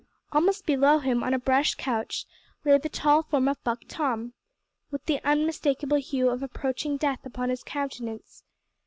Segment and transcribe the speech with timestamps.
[0.31, 2.25] Almost below him on a brush couch,
[2.65, 4.33] lay the tall form of Buck Tom,
[4.89, 8.43] with the unmistakable hue of approaching death upon his countenance.